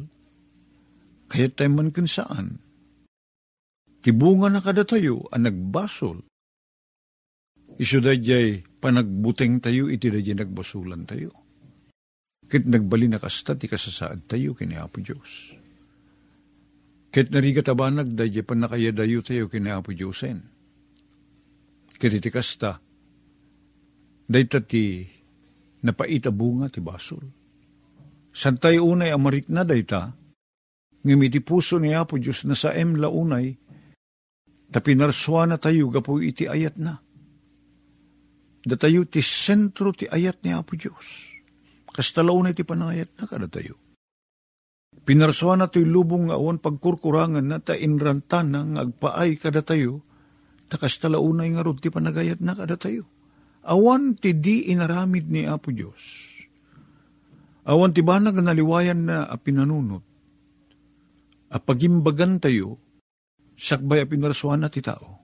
kaya 1.27 1.47
tayo 1.51 1.71
man 1.71 1.91
kun 1.91 2.07
saan. 2.07 2.59
Tibunga 4.01 4.49
na 4.49 4.63
kada 4.63 4.87
tayo 4.87 5.29
ang 5.29 5.45
nagbasol. 5.45 6.25
Isu 7.77 8.01
jay 8.19 8.65
panagbuteng 8.81 9.61
tayo, 9.61 9.87
iti 9.91 10.09
jay 10.09 10.35
nagbasulan 10.35 11.05
tayo. 11.05 11.31
Kit 12.51 12.67
nagbali 12.67 13.07
na 13.07 13.15
kasta, 13.15 13.55
ti 13.55 13.71
kasasaad 13.71 14.27
tayo 14.27 14.51
kini 14.51 14.75
Apo 14.75 14.99
Diyos. 14.99 15.55
Kit 17.07 17.31
narigat 17.31 17.71
abanag, 17.71 18.11
dahi 18.11 18.43
pa 18.43 18.55
nakayadayo 18.59 19.23
tayo 19.23 19.47
kini 19.47 19.71
Apo 19.71 19.95
Diyosen. 19.95 20.39
Kit 21.95 22.11
iti 22.11 22.27
kasta, 22.27 22.75
dahi 24.27 24.45
ti 24.65 25.05
napaita 25.81 26.29
bunga 26.29 26.69
ti 26.69 26.81
basol. 26.83 27.23
San 28.31 28.57
tayo 28.61 28.87
unay 28.87 29.11
amarik 29.11 29.51
na 29.51 29.65
dahi 29.65 29.83
ta, 29.83 30.11
ngami 31.03 31.27
ti 31.27 31.39
puso 31.43 31.81
ni 31.81 31.91
Apo 31.91 32.15
Diyos 32.21 32.45
na 32.47 32.55
sa 32.55 32.71
em 32.71 32.95
launay, 32.95 33.57
tapinarswa 34.71 35.49
na 35.49 35.57
tayo 35.57 35.91
gapo 35.91 36.21
iti 36.21 36.47
ayat 36.47 36.79
na. 36.79 36.99
Datayo 38.61 39.09
ti 39.09 39.25
sentro 39.25 39.89
ti 39.91 40.05
ayat 40.05 40.45
ni 40.45 40.53
Apo 40.53 40.77
Diyos 40.77 41.31
Kastalaw 41.91 42.39
na 42.39 42.55
iti 42.55 42.63
panayat 42.63 43.11
na 43.19 43.27
kada 43.27 43.51
tayo. 43.51 43.75
Pinarsuan 45.03 45.59
na 45.59 45.67
to'y 45.67 45.83
lubong 45.83 46.31
nga 46.31 46.39
awan 46.39 46.63
pagkurkurangan 46.63 47.43
na 47.43 47.59
ta 47.59 47.75
inrantan 47.75 48.55
nga 48.55 48.87
agpaay 48.87 49.35
kada 49.35 49.59
tayo, 49.59 50.03
ta 50.71 50.79
kastalaw 50.79 51.23
na 51.35 51.47
nga 51.51 51.67
ti 51.75 51.91
panagayat 51.91 52.39
na 52.39 52.55
kada 52.55 52.79
tayo. 52.79 53.07
Awan 53.61 54.17
ti 54.17 54.33
di 54.37 54.73
inaramid 54.73 55.29
ni 55.29 55.45
Apo 55.45 55.69
Diyos. 55.69 56.29
Awan 57.69 57.93
ti 57.93 58.01
banag 58.01 58.41
naliwayan 58.41 59.05
na 59.05 59.29
apinanunot. 59.29 60.01
Apagimbagan 61.51 62.41
tayo, 62.41 62.81
sakbay 63.53 64.01
apinarsuan 64.01 64.65
na 64.65 64.71
ti 64.71 64.81
tao. 64.81 65.21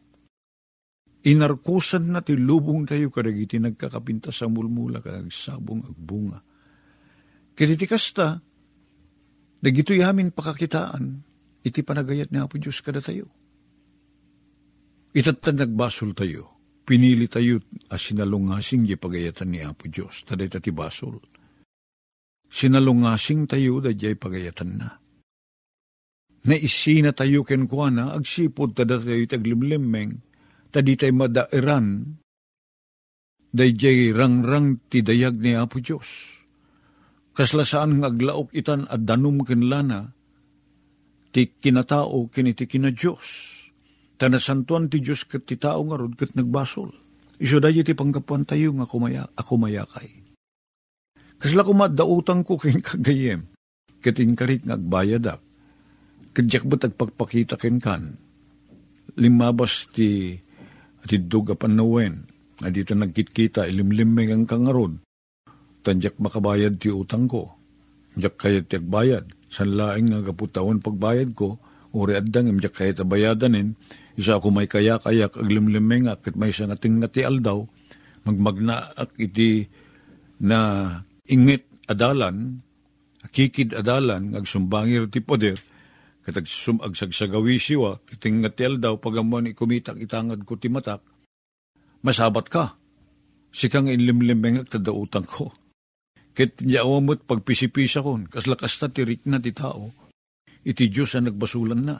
Inarkusan 1.25 2.13
na 2.13 2.21
ti 2.21 2.37
lubong 2.37 2.85
tayo 2.85 3.09
kadagiti 3.09 3.57
nagkakapinta 3.57 4.29
sa 4.29 4.45
mulmula 4.45 5.01
kadag 5.01 5.33
sabong 5.33 5.83
agbunga 5.83 6.39
Kiti 7.57 7.89
kasta, 7.89 8.37
dagito 9.57 9.89
yamin 9.89 10.29
pakakitaan, 10.29 11.25
iti 11.65 11.81
panagayat 11.81 12.29
ni 12.29 12.37
Apo 12.37 12.61
Diyos 12.61 12.85
kada 12.85 13.01
tayo. 13.01 13.33
Itatan 15.17 15.65
nagbasol 15.65 16.13
tayo, 16.13 16.56
pinili 16.87 17.27
tayo 17.27 17.59
as 17.91 18.07
sinalungasing 18.07 18.87
di 18.87 18.95
pagayatan 18.95 19.51
ni 19.51 19.59
Apo 19.59 19.91
Diyos, 19.91 20.23
taday 20.23 20.47
tati 20.47 20.71
basol. 20.71 21.19
Sinalungasing 22.47 23.43
tayo 23.51 23.83
da 23.83 23.91
jay 23.91 24.15
pagayatan 24.15 24.71
na. 24.79 24.95
Naisina 26.47 27.11
tayo 27.11 27.43
kenkwana, 27.43 28.15
agsipod 28.15 28.71
tada 28.71 29.03
tayo 29.03 29.19
taglimlimeng, 29.27 30.23
tadi 30.71 30.95
tayo 30.95 31.11
madairan, 31.11 32.15
day 33.51 33.75
jay 33.75 34.15
rangrang 34.15 34.79
ti 34.87 35.03
dayag 35.03 35.43
ni 35.43 35.59
Apo 35.59 35.83
Diyos 35.83 36.37
kaslasaan 37.37 38.01
ng 38.01 38.03
aglaok 38.03 38.49
itan 38.57 38.89
at 38.89 39.05
danum 39.05 39.45
kinlana, 39.45 40.09
ti 41.29 41.53
kinatao 41.53 42.33
kiniti 42.33 42.65
kina 42.65 42.89
Diyos. 42.89 43.53
Tanasantuan 44.17 44.89
ti 44.89 44.97
Diyos 44.97 45.29
kat 45.29 45.45
ti 45.45 45.61
tao 45.61 45.85
nga 45.85 45.97
rod 45.97 46.17
kat 46.17 46.33
nagbasol. 46.33 46.89
Iso 47.37 47.61
dahi 47.61 47.85
ti 47.85 47.93
pangkapuan 47.93 48.49
tayo 48.49 48.73
nga 48.73 48.89
kumaya, 48.89 49.29
ako 49.37 49.61
mayakay. 49.61 50.09
Kasla 51.37 51.61
kumaddautang 51.61 52.41
ko 52.41 52.57
kin 52.57 52.81
kagayem, 52.81 53.45
kating 54.01 54.33
karit 54.33 54.65
nga 54.65 54.73
agbayadak, 54.73 55.37
kadyak 56.33 56.65
ba't 56.65 56.89
agpagpakita 56.89 57.61
kin 57.61 57.77
kan, 57.77 58.17
limabas 59.21 59.85
ti 59.93 60.33
ati 61.05 61.21
duga 61.21 61.53
panawen, 61.53 62.25
nga 62.57 62.73
dito 62.73 62.97
nagkitkita, 62.97 63.69
ilimlimeng 63.69 64.33
ang 64.33 64.45
kangarod, 64.49 64.97
tanjak 65.85 66.17
makabayad 66.17 66.81
ti 66.81 66.89
utang 66.89 67.29
ko. 67.29 67.53
Diyak 68.17 68.33
kaya 68.33 68.65
ti 68.65 68.81
agbayad. 68.81 69.29
San 69.47 69.77
laing 69.77 70.09
nga 70.09 70.25
kaputawan 70.25 70.81
pagbayad 70.81 71.37
ko, 71.37 71.61
uri 71.93 72.17
addang 72.17 72.49
imjak 72.49 72.81
kaya 72.81 72.97
tabayadanin, 72.97 73.77
isa 74.17 74.41
ako 74.41 74.49
may 74.49 74.65
kaya-kayak 74.65 75.37
aglimlimeng 75.37 76.09
ak, 76.09 76.33
may 76.33 76.49
isang 76.49 76.73
ating 76.73 76.99
nga 76.99 77.09
ti 77.09 77.21
aldaw, 77.21 77.61
magmagna 78.25 78.97
ak 78.97 79.13
iti 79.21 79.69
na 80.41 80.89
ingit 81.29 81.69
adalan, 81.85 82.65
kikid 83.29 83.77
adalan, 83.77 84.33
agsumbangir 84.33 85.05
ti 85.07 85.21
poder, 85.21 85.61
katag 86.25 86.49
sum 86.49 86.81
agsagsagawi 86.81 87.61
siwa, 87.61 88.01
iting 88.09 88.41
nga 88.41 88.49
ti 88.49 88.65
aldaw, 88.65 88.97
pagamon 88.97 89.53
ikumitak 89.53 90.01
itangad 90.01 90.41
ko 90.43 90.57
ti 90.57 90.67
matak, 90.67 91.05
masabat 92.01 92.49
ka. 92.49 92.65
Sikang 93.53 93.87
inlimlimeng 93.87 94.65
ak 94.65 94.75
tadautang 94.75 95.23
ko 95.23 95.49
Ket 96.37 96.61
niya 96.61 96.85
awamot 96.85 97.25
pagpisipisa 97.25 98.05
kon, 98.05 98.29
kaslakas 98.29 98.77
ta 98.77 98.93
tirik 98.93 99.25
na 99.25 99.41
ti 99.41 99.49
tao, 99.57 99.89
iti 100.61 100.85
Diyos 100.85 101.17
ang 101.17 101.25
nagbasulan 101.25 101.81
na. 101.81 101.97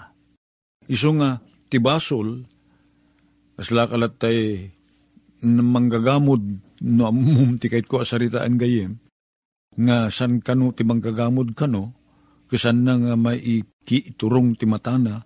Iso 0.86 1.10
nga, 1.18 1.42
ti 1.68 1.78
basol, 1.80 2.44
kasla 3.60 3.88
kalat 3.88 4.14
tay 4.20 4.70
manggagamod 5.46 6.42
no 6.82 7.04
amum 7.10 7.58
ti 7.58 7.70
kahit 7.70 7.86
ko 7.86 8.02
asaritaan 8.02 8.58
gayem, 8.58 8.98
nga 9.78 10.10
san 10.10 10.42
kano 10.42 10.74
ti 10.74 10.82
manggagamod 10.82 11.54
kano, 11.54 11.94
kasan 12.50 12.88
na 12.88 12.98
nga 12.98 13.14
may 13.20 13.38
ikiturong 13.38 14.58
ti 14.58 14.66
matana, 14.66 15.22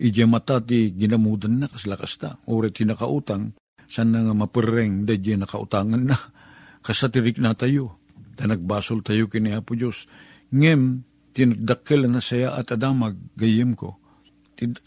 ija 0.00 0.26
mata 0.26 0.58
ti 0.58 0.90
ginamudan 0.96 1.62
na 1.62 1.66
kaslakas 1.70 2.18
ta, 2.18 2.30
ore 2.50 2.74
ti 2.74 2.82
nakautang, 2.82 3.54
san 3.86 4.10
na 4.10 4.26
nga 4.26 4.34
mapureng 4.34 5.06
da 5.06 5.14
nakautangan 5.14 6.02
na, 6.02 6.16
kasatirik 6.84 7.38
na 7.38 7.54
tayo, 7.54 8.00
ta 8.34 8.50
nagbasol 8.50 9.06
tayo 9.06 9.30
kini 9.30 9.54
Apo 9.54 9.78
Diyos, 9.78 10.10
ngem 10.50 11.06
tinagdakkel 11.34 12.06
na 12.06 12.22
saya 12.22 12.54
at 12.54 12.70
adamag 12.74 13.14
gayem 13.38 13.78
ko, 13.78 13.98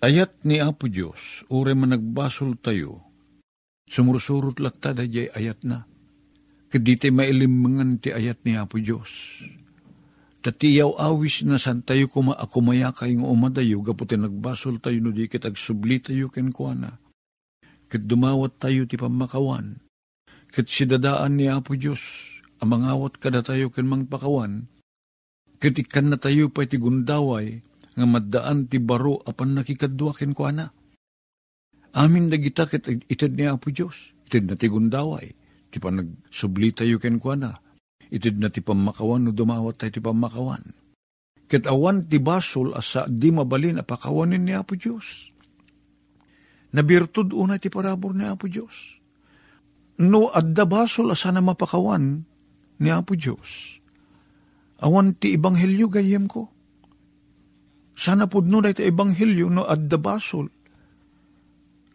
ayat 0.01 0.43
ni 0.47 0.61
Apo 0.61 0.87
Diyos, 0.87 1.47
ure 1.49 1.73
man 1.73 1.93
nagbasol 1.93 2.57
tayo, 2.61 3.07
Sumursurot 3.87 4.59
latta 4.59 4.91
da 4.91 5.07
ayat 5.07 5.63
na. 5.63 5.87
Kaditi 6.67 7.07
mailimangan 7.07 8.03
ti 8.03 8.11
ayat 8.11 8.43
ni 8.43 8.59
Apo 8.59 8.75
Diyos. 8.83 9.39
Tatiyaw 10.43 10.99
awis 10.99 11.47
na 11.47 11.55
san 11.55 11.81
tayo 11.83 12.11
kuma 12.11 12.35
akumaya 12.35 12.91
kayong 12.91 13.23
umadayo 13.23 13.79
gaputi 13.79 14.19
nagbasol 14.19 14.83
tayo 14.83 14.99
no 14.99 15.15
di 15.15 15.31
kit 15.31 15.47
agsubli 15.47 16.03
tayo 16.03 16.27
ken 16.27 16.51
kuana. 16.51 16.99
Kat 17.87 18.03
dumawat 18.03 18.59
tayo 18.59 18.83
ti 18.83 18.99
pamakawan. 18.99 19.79
Kat 20.51 20.67
sidadaan 20.67 21.39
ni 21.39 21.47
Apo 21.47 21.79
Diyos 21.79 22.03
amangawat 22.59 23.23
kada 23.23 23.39
tayo 23.39 23.71
ken 23.71 23.87
mang 23.87 24.03
pakawan. 24.03 24.67
Kat 25.63 25.79
ikan 25.79 26.11
na 26.11 26.19
tayo 26.19 26.51
pa 26.51 26.67
ti 26.67 26.75
gundaway 26.75 27.63
nga 27.97 28.05
maddaan 28.05 28.69
ti 28.69 28.77
baro 28.77 29.25
apan 29.25 29.57
nakikadwa 29.57 30.13
ken 30.13 30.37
kuana 30.37 30.69
Amin 31.97 32.29
dagita 32.29 32.69
ket 32.69 32.85
itid 32.85 33.33
ni 33.33 33.49
Apo 33.49 33.73
Diyos. 33.73 34.13
Itid 34.29 34.45
na 34.45 34.53
ti 34.53 34.69
gundaway. 34.69 35.33
Ti 35.73 35.81
pa 35.81 35.89
nagsubli 35.89 36.69
tayo 36.69 37.01
ken 37.01 37.17
kwa 37.17 37.33
na. 37.33 37.57
Itid 38.13 38.37
na 38.37 38.53
ti 38.53 38.61
pamakawan 38.61 39.25
no 39.25 39.31
dumawat 39.33 39.81
tayo 39.81 39.91
ti 39.97 40.01
pamakawan. 40.03 40.61
Ket 41.49 41.65
awan 41.65 42.05
ti 42.05 42.21
basol 42.21 42.77
asa 42.77 43.09
di 43.09 43.33
mabalin 43.33 43.81
apakawanin 43.81 44.45
ni 44.45 44.53
Apo 44.53 44.77
Diyos. 44.77 45.33
Nabirtud 46.77 47.33
una 47.33 47.57
ti 47.57 47.73
parabor 47.73 48.13
ni 48.13 48.29
Apo 48.29 48.45
Diyos. 48.45 48.99
No 49.97 50.29
adda 50.29 50.69
basol 50.69 51.17
asa 51.17 51.33
na 51.33 51.41
mapakawan 51.41 52.21
ni 52.77 52.89
Apo 52.93 53.17
Diyos. 53.17 53.81
Awan 54.85 55.17
ti 55.17 55.33
ibanghelyo 55.33 55.89
gayem 55.89 56.29
ko. 56.29 56.53
Sana 57.97 58.29
pudno 58.29 58.61
na 58.61 58.69
iti 58.69 58.85
ebanghelyo 58.85 59.49
no 59.49 59.65
adda 59.65 59.97
basol 59.97 60.45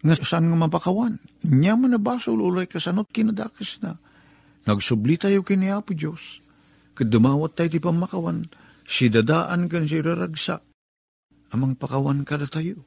nga 0.03 0.19
saan 0.19 0.51
nga 0.51 0.59
mapakawan. 0.59 1.15
Nya 1.47 1.79
man 1.79 1.95
na 1.95 1.99
basol 1.99 2.43
ulay 2.43 2.67
kasanot 2.67 3.07
kinadakas 3.07 3.79
na. 3.79 3.95
Nagsubli 4.67 5.15
tayo 5.15 5.47
kini 5.47 5.71
Apo 5.71 5.95
Diyos. 5.95 6.43
Kadumawat 6.91 7.55
tayo 7.55 7.71
di 7.71 7.79
pamakawan. 7.79 8.43
Si 8.83 9.07
dadaan 9.07 9.71
kan 9.71 9.87
si 9.87 10.03
raragsak. 10.03 10.59
Amang 11.55 11.79
pakawan 11.79 12.27
kada 12.27 12.51
tayo. 12.51 12.83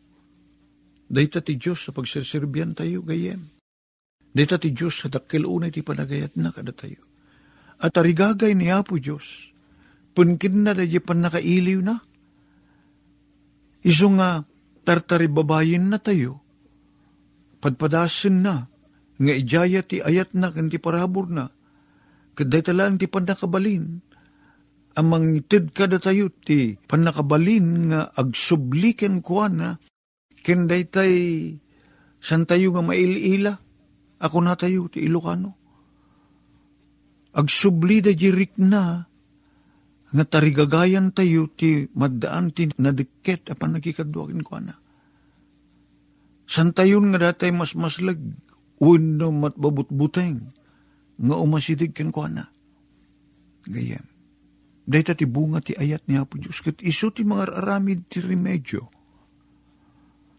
Dayta 1.09 1.41
ti 1.41 1.57
Diyos 1.57 1.89
sa 1.89 1.97
pagsirsirbiyan 1.97 2.77
tayo 2.77 3.01
gayem. 3.01 3.49
Dayta 4.37 4.61
ti 4.61 4.77
Diyos 4.77 5.01
sa 5.01 5.09
dakil 5.09 5.49
unay 5.49 5.73
ti 5.73 5.81
panagayat 5.81 6.37
na 6.37 6.53
kada 6.53 6.77
tayo. 6.77 7.01
At 7.81 7.97
arigagay 7.97 8.53
ni 8.53 8.69
Apo 8.69 9.01
Diyos. 9.01 9.57
Punkin 10.13 10.69
na 10.69 10.77
dahi 10.77 11.01
pan 11.01 11.25
nakailiw 11.25 11.81
na. 11.81 11.97
Iso 13.87 14.11
nga 14.18 14.42
tartari 14.83 15.31
babayin 15.31 15.87
na 15.87 16.03
tayo. 16.03 16.42
Padpadasin 17.62 18.42
na, 18.42 18.66
nga 19.16 19.33
ijaya 19.33 19.87
ti 19.87 20.03
ayat 20.03 20.35
na, 20.35 20.51
kan 20.51 20.66
ti 20.66 20.83
parabor 20.83 21.31
na, 21.31 21.55
kaday 22.35 22.66
talang 22.66 22.99
ti 22.99 23.07
panakabalin, 23.07 24.03
amang 24.99 25.38
itid 25.38 25.70
kada 25.70 26.03
tayo 26.03 26.29
ti 26.35 26.75
panakabalin 26.75 27.94
nga 27.94 28.01
agsubliken 28.18 29.22
kuan 29.22 29.55
na, 29.62 29.70
kenday 30.42 30.85
tay 30.90 31.14
san 32.18 32.42
tayo 32.44 32.75
nga 32.75 32.83
mailila, 32.83 33.55
ako 34.18 34.37
na 34.42 34.59
tayo 34.59 34.90
ti 34.90 35.07
Ilocano. 35.07 35.55
Agsubli 37.37 38.03
da 38.03 38.11
jirik 38.11 38.57
na, 38.59 39.07
nga 40.17 40.25
tarigagayan 40.25 41.13
tayo 41.13 41.45
ti 41.53 41.85
maddaan 41.93 42.49
ti 42.49 42.73
nadiket 42.81 43.53
apan 43.53 43.77
nagkikadwakin 43.77 44.41
ko 44.41 44.57
na. 44.65 44.73
Santayon 46.49 47.13
nga 47.13 47.21
datay 47.21 47.53
mas 47.53 47.77
maslag, 47.77 48.17
uno 48.81 49.29
mat 49.29 49.61
babutbuteng, 49.61 50.41
nga 51.21 51.37
umasidig 51.37 51.93
ken 51.93 52.09
ko 52.09 52.25
na. 52.33 52.49
Gayam. 53.69 54.09
Dahil 54.87 55.13
ti 55.19 55.27
bunga 55.27 55.59
ti 55.61 55.77
ayat 55.77 56.07
ni 56.09 56.17
Apo 56.17 56.39
Diyos, 56.41 56.63
kat 56.65 56.81
iso 56.81 57.13
ti 57.13 57.27
mga 57.27 57.53
aramid 57.61 58.07
ti 58.07 58.23
remedyo. 58.23 58.89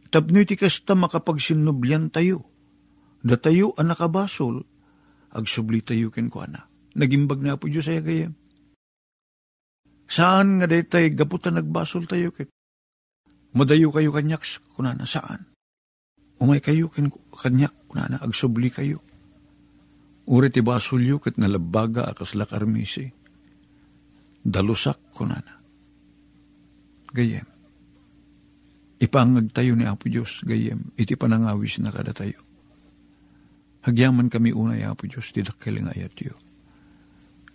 Tapno 0.07 0.39
ti 0.47 0.55
kasta 0.55 0.95
makapagsinublyan 0.95 2.09
tayo. 2.09 2.47
Da 3.19 3.35
tayo 3.35 3.75
ang 3.75 3.91
nakabasol, 3.91 4.63
agsubli 5.35 5.83
tayo 5.83 6.07
ken 6.09 6.31
ko 6.31 6.47
na. 6.47 6.63
Nagimbag 6.95 7.43
na 7.43 7.59
Apo 7.59 7.67
Diyos 7.67 7.91
ay 7.91 7.99
gayam. 7.99 8.33
Saan 10.07 10.57
nga 10.57 10.67
daytay 10.71 11.11
gaputan 11.11 11.59
nagbasol 11.59 12.07
tayo 12.07 12.31
ket? 12.31 12.47
Madayo 13.51 13.91
kayo 13.91 14.15
kanyaks 14.15 14.63
kunana 14.75 15.03
saan? 15.03 15.51
Umay 16.39 16.63
kayo 16.63 16.87
kin 16.87 17.11
kanyak 17.33 17.75
na 17.91 18.17
agsubli 18.23 18.71
kayo. 18.71 19.03
Uri 20.27 20.51
ti 20.51 20.59
basulyo 20.59 21.19
kat 21.23 21.39
nalabaga 21.39 22.11
akas 22.11 22.35
lakarmisi. 22.35 23.07
Dalusak 24.43 25.11
ko 25.11 25.27
na 25.27 25.39
na. 25.39 25.53
Gayem. 27.11 27.47
Ipangag 28.97 29.53
tayo 29.53 29.77
ni 29.77 29.85
Apo 29.85 30.09
Diyos, 30.09 30.41
gayem. 30.41 30.89
Iti 30.97 31.13
panangawis 31.13 31.79
na 31.79 31.93
kada 31.93 32.11
tayo. 32.11 32.41
Hagyaman 33.85 34.27
kami 34.27 34.51
unay 34.51 34.83
Apo 34.83 35.05
Diyos, 35.05 35.31
ti 35.31 35.45
dakkeling 35.45 35.87
ayat 35.87 36.15
yo. 36.17 36.35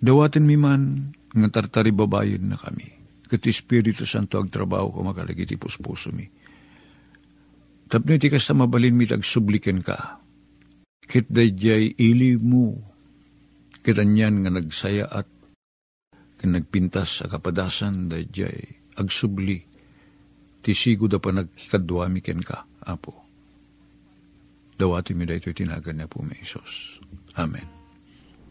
Dawatin 0.02 0.42
mi 0.42 0.58
man, 0.58 1.14
nga 1.30 1.48
tartari 1.48 1.94
babayin 1.94 2.50
na 2.50 2.58
kami. 2.58 2.90
Kat 3.30 3.46
Espiritu 3.46 4.04
Santo 4.04 4.36
agtrabaho 4.36 4.92
ko 4.92 4.98
makalagiti 5.00 5.56
puspuso 5.56 6.12
mi 6.12 6.26
Tapno 7.92 8.16
iti 8.16 8.32
kasta 8.32 8.56
mabalin 8.56 8.96
mi 8.96 9.04
tagsubliken 9.04 9.84
ka. 9.84 10.16
Kit 11.04 11.28
dayjay 11.28 11.92
ili 12.00 12.40
mo. 12.40 12.72
Kitanyan 13.84 14.40
nga 14.40 14.48
nagsaya 14.48 15.12
at 15.12 15.28
nagpintas 16.40 17.20
sa 17.20 17.28
kapadasan 17.28 18.08
dayjay 18.08 18.56
agsubli. 18.96 19.60
Tisigo 20.64 21.04
da 21.04 21.20
pa 21.20 21.36
nagkikadwami 21.36 22.24
ken 22.24 22.40
ka, 22.40 22.64
Apo. 22.88 23.12
Dawati 24.80 25.12
mi 25.12 25.28
dayto 25.28 25.52
tinagan 25.52 26.00
niya 26.00 26.08
po 26.08 26.24
may 26.24 26.40
Isos. 26.40 26.96
Amen. 27.36 27.81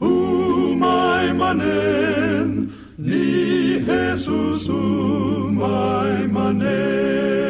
umay 0.00 1.26
manen, 1.40 2.48
ni 2.98 3.24
Jesus 3.86 4.64
umay 4.68 6.26
manen. 6.36 7.49